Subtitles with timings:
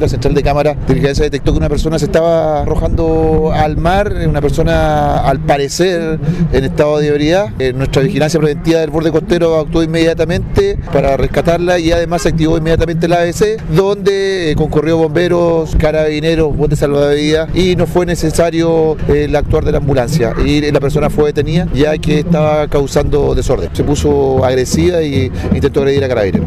[0.00, 4.14] La central de cámara de vigilancia detectó que una persona se estaba arrojando al mar,
[4.28, 6.20] una persona al parecer
[6.52, 7.48] en estado de ebriedad.
[7.58, 12.56] Eh, nuestra vigilancia preventiva del borde costero actuó inmediatamente para rescatarla y además se activó
[12.56, 19.24] inmediatamente la ABC, donde eh, concurrió bomberos, carabineros, botes salvavidas y no fue necesario eh,
[19.24, 20.32] el actuar de la ambulancia.
[20.46, 23.70] Y la persona fue detenida ya que estaba causando desorden.
[23.72, 26.46] Se puso agresiva y intentó agredir a carabineros.